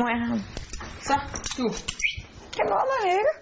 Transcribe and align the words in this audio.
Må 0.00 0.04
jeg 0.12 0.18
have 0.22 0.30
ham? 0.34 0.40
Så, 1.08 1.14
du. 1.58 1.64
Det 2.56 2.64
må 2.72 2.78
man 2.92 3.02
ikke. 3.16 3.32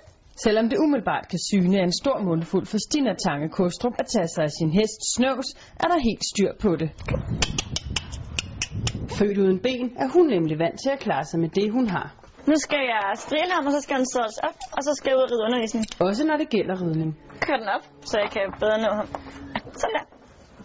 Selvom 0.45 0.67
det 0.71 0.79
umiddelbart 0.85 1.25
kan 1.33 1.41
syne 1.51 1.79
af 1.81 1.85
en 1.89 1.95
stor 2.03 2.19
mundfuld 2.29 2.67
for 2.67 2.79
Stina 2.87 3.13
Tange 3.27 3.49
Kostrup 3.49 3.95
at 4.03 4.07
tage 4.15 4.29
sig 4.35 4.45
af 4.49 4.53
sin 4.59 4.71
hest 4.79 5.01
Snøvs, 5.15 5.49
er 5.83 5.89
der 5.93 5.99
helt 6.09 6.25
styr 6.33 6.53
på 6.65 6.71
det. 6.81 6.91
Født 9.19 9.39
uden 9.45 9.59
ben 9.67 9.87
er 10.03 10.09
hun 10.15 10.27
nemlig 10.35 10.59
vant 10.59 10.79
til 10.83 10.91
at 10.97 10.99
klare 11.07 11.25
sig 11.25 11.39
med 11.41 11.51
det, 11.59 11.73
hun 11.73 11.87
har. 11.97 12.09
Nu 12.51 12.57
skal 12.67 12.83
jeg 12.93 13.05
strile 13.25 13.53
ham, 13.57 13.67
og 13.67 13.73
så 13.73 13.81
skal 13.81 13.97
han 14.01 14.07
sås 14.15 14.37
op, 14.49 14.59
og 14.77 14.81
så 14.87 14.93
skal 14.99 15.09
jeg 15.11 15.17
ud 15.19 15.25
og 15.27 15.31
ride 15.33 15.45
undervisning. 15.49 15.85
Også 16.09 16.23
når 16.29 16.37
det 16.43 16.49
gælder 16.57 16.75
ridning. 16.83 17.11
Kør 17.47 17.57
den 17.63 17.69
op, 17.77 17.85
så 18.11 18.15
jeg 18.23 18.31
kan 18.35 18.45
bedre 18.63 18.79
nå 18.85 18.91
ham. 19.01 19.09
Sådan 19.81 19.95
der. 19.97 20.05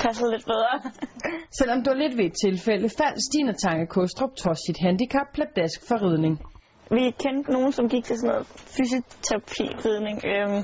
Passer 0.04 0.26
lidt 0.34 0.46
bedre. 0.54 0.74
Selvom 1.60 1.78
det 1.84 1.90
var 1.94 2.00
lidt 2.04 2.18
ved 2.18 2.26
et 2.26 2.38
tilfælde, 2.46 2.90
faldt 3.00 3.20
Stina 3.28 3.54
Tange 3.64 3.88
Kostrup 3.88 4.36
trods 4.36 4.60
sit 4.68 4.80
handicap 4.86 5.28
pladask 5.34 5.88
for 5.88 5.98
ridning. 6.06 6.36
Vi 6.92 7.04
kendte 7.24 7.52
nogen, 7.52 7.72
som 7.72 7.90
gik 7.90 8.04
til 8.04 8.18
sådan 8.18 8.30
noget 8.32 8.48
fysioterapi-ridning. 8.76 10.18
Øhm, 10.32 10.64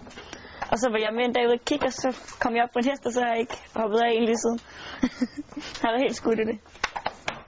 og 0.71 0.77
så 0.81 0.87
var 0.91 0.99
jeg 1.05 1.11
med 1.17 1.23
en 1.25 1.33
dag 1.33 1.43
ude 1.47 1.57
og 1.59 1.65
kigge, 1.69 1.85
og 1.85 1.93
så 1.93 2.09
kom 2.41 2.55
jeg 2.55 2.63
op 2.63 2.73
på 2.73 2.79
en 2.79 2.85
hest, 2.89 3.05
og 3.05 3.11
så 3.13 3.19
har 3.21 3.29
jeg 3.33 3.39
ikke 3.45 3.57
hoppet 3.79 3.99
af 4.05 4.09
en 4.17 4.23
lige 4.29 4.41
siden. 4.43 4.59
jeg 5.79 5.85
har 5.85 5.91
været 5.93 6.05
helt 6.05 6.15
skudt 6.21 6.39
i 6.43 6.45
det. 6.51 6.57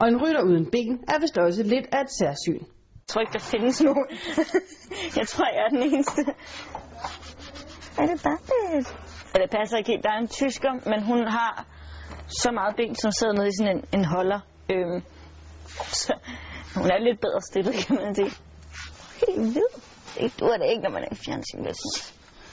Og 0.02 0.06
en 0.12 0.18
rytter 0.24 0.44
uden 0.50 0.66
ben 0.72 0.94
er 1.14 1.20
vist 1.20 1.38
også 1.38 1.64
lidt 1.64 1.88
af 1.96 2.02
et 2.06 2.12
særsyn. 2.20 2.64
Jeg 3.02 3.08
tror 3.08 3.22
ikke, 3.22 3.34
der 3.34 3.46
findes 3.54 3.84
nogen. 3.84 4.08
jeg 5.20 5.28
tror, 5.32 5.46
jeg 5.56 5.62
er 5.66 5.70
den 5.76 5.84
eneste. 5.90 6.22
Er 8.00 8.06
det 8.12 8.18
Babette? 8.28 8.90
Ja, 9.32 9.38
det 9.44 9.50
passer 9.58 9.78
ikke 9.78 9.92
helt. 9.92 10.04
Der 10.04 10.12
er 10.12 10.20
en 10.26 10.28
tysker, 10.28 10.74
men 10.92 11.00
hun 11.10 11.28
har 11.28 11.66
så 12.28 12.52
meget 12.52 12.76
ben, 12.76 12.96
som 12.96 13.12
sidder 13.12 13.34
nede 13.34 13.48
i 13.48 13.56
sådan 13.60 13.78
en, 13.78 14.00
en 14.00 14.06
holder. 14.06 14.40
Øhm, 14.72 15.02
så 16.02 16.14
hun 16.76 16.92
er 16.92 17.00
lidt 17.00 17.20
bedre 17.22 17.42
stillet, 17.42 17.74
kan 17.86 17.96
man 17.96 18.16
sige. 18.16 18.32
Helt 19.28 19.52
hvid. 19.54 19.70
Det 20.20 20.40
duer 20.40 20.58
det 20.58 20.68
ikke, 20.70 20.84
når 20.84 20.90
man 20.90 21.04
er 21.04 21.12
i 21.12 21.16
fjernsyn. 21.16 21.66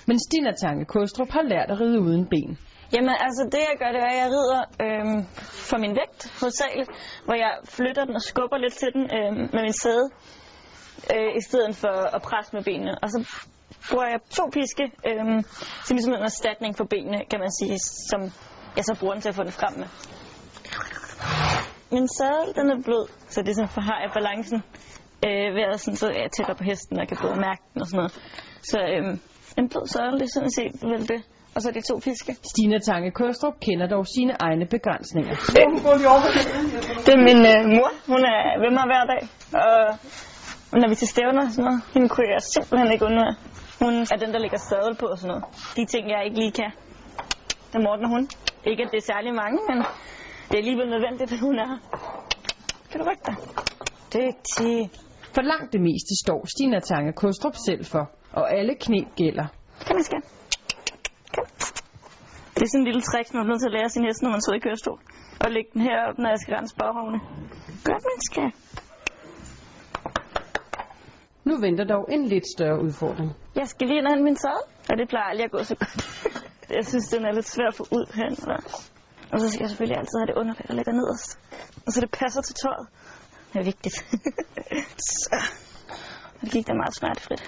Men 0.07 0.19
Stina 0.27 0.53
Tange 0.53 0.85
Kostrup 0.85 1.31
har 1.31 1.43
lært 1.43 1.71
at 1.71 1.81
ride 1.81 2.01
uden 2.01 2.27
ben. 2.27 2.59
Jamen, 2.93 3.15
altså 3.27 3.43
det 3.53 3.63
jeg 3.71 3.77
gør, 3.79 3.91
det 3.97 4.03
er, 4.03 4.13
at 4.15 4.21
jeg 4.23 4.31
rider 4.37 4.63
øhm, 4.85 5.25
for 5.71 5.79
min 5.79 5.95
vægt 6.01 6.21
hovedsageligt, 6.41 6.91
hvor 7.25 7.35
jeg 7.35 7.53
flytter 7.65 8.05
den 8.05 8.15
og 8.15 8.23
skubber 8.23 8.59
lidt 8.59 8.73
til 8.73 8.91
den 8.97 9.05
øhm, 9.17 9.41
med 9.55 9.63
min 9.67 9.73
sæde, 9.73 10.07
øh, 11.15 11.31
i 11.41 11.43
stedet 11.49 11.77
for 11.77 11.97
at 12.17 12.23
presse 12.23 12.51
med 12.57 12.63
benene. 12.65 12.95
Og 13.03 13.09
så 13.11 13.19
bruger 13.91 14.07
jeg 14.07 14.21
to 14.39 14.45
piske, 14.57 14.85
øhm, 15.09 15.41
som 15.85 15.97
ligesom 15.97 16.13
en 16.13 16.23
erstatning 16.33 16.77
for 16.77 16.85
benene, 16.85 17.19
kan 17.31 17.39
man 17.45 17.53
sige, 17.61 17.77
som 18.11 18.21
jeg 18.77 18.85
så 18.85 18.97
bruger 19.01 19.15
den 19.15 19.23
til 19.23 19.29
at 19.29 19.35
få 19.35 19.43
den 19.43 19.53
frem 19.53 19.75
med. 19.81 19.89
Min 21.93 22.09
sadel, 22.19 22.55
den 22.59 22.67
er 22.75 22.79
blød, 22.87 23.07
så 23.29 23.43
det 23.43 23.51
er 23.51 23.55
sådan, 23.55 23.75
for 23.77 23.81
har 23.81 23.99
jeg 24.05 24.11
balancen 24.19 24.59
øh, 25.27 25.49
ved 25.57 25.63
at 25.73 25.81
sådan, 25.81 25.97
så 25.97 26.07
jeg 26.21 26.31
tættere 26.37 26.57
på 26.61 26.65
hesten, 26.65 27.01
og 27.01 27.09
kan 27.09 27.19
både 27.23 27.37
mærke 27.49 27.63
den 27.73 27.81
og 27.83 27.87
sådan 27.91 27.99
noget. 28.01 28.13
Så 28.71 28.79
øhm, 28.93 29.15
en 29.59 29.69
blød 29.73 29.87
sadel, 29.95 30.15
det 30.21 30.27
er 30.31 30.35
sådan 30.39 30.55
set 30.59 30.73
vel 30.93 31.09
det. 31.13 31.21
Og 31.55 31.63
så 31.63 31.69
de 31.71 31.81
to 31.91 31.97
piske. 32.05 32.33
Stina 32.51 32.79
Tange 32.79 33.11
Kostrup 33.11 33.55
kender 33.67 33.87
dog 33.95 34.07
sine 34.17 34.35
egne 34.47 34.67
begrænsninger. 34.75 35.35
Det 37.07 37.13
er 37.17 37.23
min 37.29 37.41
øh, 37.53 37.61
mor. 37.77 37.91
Hun 38.13 38.23
er 38.35 38.41
ved 38.63 38.71
mig 38.79 38.85
hver 38.91 39.05
dag. 39.13 39.23
Og 40.73 40.77
når 40.81 40.89
vi 40.89 40.95
til 40.95 41.09
stævner 41.09 41.43
og 41.47 41.53
sådan 41.53 41.65
noget, 41.65 41.81
hende 41.95 42.09
kunne 42.09 42.29
jeg 42.35 42.43
simpelthen 42.55 42.93
ikke 42.93 43.05
undvære. 43.05 43.35
Hun 43.83 43.95
er 44.13 44.17
den, 44.23 44.31
der 44.35 44.39
lægger 44.45 44.59
sadel 44.71 44.95
på 45.01 45.07
og 45.07 45.19
sådan 45.19 45.29
noget. 45.33 45.45
De 45.77 45.85
ting, 45.93 46.05
jeg 46.15 46.21
ikke 46.27 46.39
lige 46.43 46.55
kan. 46.61 46.71
Det 47.69 47.77
er 47.81 47.85
Morten 47.87 48.05
og 48.05 48.11
hun. 48.15 48.23
Ikke, 48.65 48.83
at 48.85 48.91
det 48.93 48.99
er 48.99 49.13
særlig 49.13 49.35
mange, 49.35 49.59
men 49.69 49.79
det 50.49 50.55
er 50.55 50.63
alligevel 50.65 50.89
nødvendigt, 50.89 51.33
at 51.33 51.41
hun 51.41 51.59
er 51.59 51.67
her. 51.67 51.79
Kan 52.91 53.01
du 53.01 53.05
rykke 53.11 53.25
dig? 53.31 53.37
Dygtig. 54.15 54.91
For 55.35 55.43
langt 55.53 55.73
det 55.73 55.81
meste 55.81 56.13
står 56.25 56.41
Stina 56.55 56.81
Tange 56.81 57.13
Kostrup 57.13 57.57
selv 57.67 57.85
for, 57.85 58.05
og 58.33 58.45
alle 58.59 58.75
knep 58.75 59.09
gælder. 59.17 59.47
Kom, 59.87 59.97
jeg 59.97 60.05
skal. 60.05 60.23
Kom. 61.35 61.47
Det 62.55 62.63
er 62.63 62.71
sådan 62.73 62.81
en 62.81 62.89
lille 62.91 63.03
trick, 63.11 63.35
man 63.35 63.43
er 63.43 63.49
nødt 63.51 63.61
til 63.61 63.71
at 63.73 63.77
lære 63.79 63.89
sin 63.89 64.05
hest, 64.05 64.23
når 64.23 64.31
man 64.31 64.41
sidder 64.43 64.59
i 64.59 64.65
kørestol. 64.67 65.01
Og 65.45 65.51
lægge 65.51 65.71
den 65.75 65.81
herop, 65.81 66.19
når 66.19 66.29
jeg 66.35 66.39
skal 66.43 66.55
rense 66.55 66.77
baghovene. 66.77 67.21
Godt, 67.89 68.05
man 68.11 68.21
skal. 68.29 68.49
Nu 71.45 71.61
venter 71.61 71.85
dog 71.85 72.05
en 72.15 72.27
lidt 72.27 72.47
større 72.57 72.83
udfordring. 72.83 73.31
Jeg 73.55 73.69
skal 73.69 73.87
lige 73.87 73.99
ind 73.99 74.07
og 74.07 74.13
hente 74.13 74.25
min 74.25 74.37
sadel, 74.37 74.65
og 74.91 74.95
det 74.99 75.09
plejer 75.09 75.25
aldrig 75.25 75.45
at 75.45 75.51
gå 75.51 75.63
så 75.63 75.75
godt. 75.75 75.97
jeg 76.79 76.87
synes, 76.87 77.09
den 77.09 77.25
er 77.25 77.33
lidt 77.33 77.49
svær 77.49 77.69
at 77.69 77.75
få 77.75 77.87
ud 77.91 78.07
hen. 78.15 78.33
Og 79.33 79.41
så 79.41 79.49
skal 79.51 79.63
jeg 79.63 79.71
selvfølgelig 79.71 79.99
altid 79.99 80.17
have 80.21 80.27
det 80.27 80.37
underlag, 80.41 80.65
der 80.69 80.75
ligger 80.75 80.93
nederst. 80.93 81.39
Og 81.87 81.93
så 81.93 82.01
det 82.01 82.11
passer 82.11 82.43
til 82.43 82.55
tøjet. 82.55 82.87
Det 83.53 83.59
er 83.61 83.65
vigtigt. 83.65 83.97
så. 85.21 85.37
Og 86.35 86.41
det 86.41 86.51
gik 86.51 86.67
da 86.67 86.73
meget 86.73 86.97
smertefrit. 86.97 87.43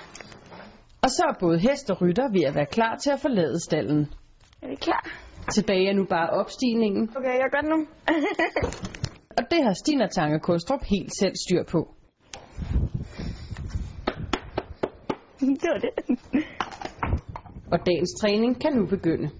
Og 1.02 1.10
så 1.10 1.22
er 1.28 1.34
både 1.40 1.58
hest 1.58 1.90
og 1.90 2.02
rytter 2.02 2.28
ved 2.32 2.42
at 2.48 2.54
være 2.54 2.66
klar 2.66 2.96
til 2.96 3.10
at 3.10 3.20
forlade 3.20 3.60
stallen. 3.60 4.14
Er 4.62 4.68
vi 4.68 4.74
klar? 4.74 5.04
Tilbage 5.52 5.88
er 5.90 5.94
nu 5.94 6.04
bare 6.04 6.30
opstigningen, 6.30 7.10
Okay, 7.16 7.34
jeg 7.42 7.48
gør 7.52 7.60
det 7.60 7.70
nu. 7.70 7.86
og 9.38 9.42
det 9.50 9.64
har 9.64 9.72
Stina 9.72 10.06
Tange 10.06 10.40
Kostrup 10.40 10.82
helt 10.84 11.12
selv 11.20 11.34
styr 11.46 11.62
på. 11.64 11.94
det 15.62 15.68
var 15.72 15.78
det. 15.78 15.90
Og 17.72 17.78
dagens 17.86 18.12
træning 18.20 18.60
kan 18.60 18.72
nu 18.72 18.86
begynde. 18.86 19.30